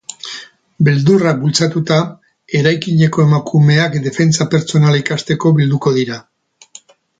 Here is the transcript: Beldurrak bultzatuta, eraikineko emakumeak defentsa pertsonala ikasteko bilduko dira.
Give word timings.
Beldurrak 0.85 1.35
bultzatuta, 1.43 1.97
eraikineko 2.61 3.27
emakumeak 3.29 3.99
defentsa 4.09 4.49
pertsonala 4.57 5.05
ikasteko 5.05 5.55
bilduko 5.61 5.97
dira. 6.03 6.21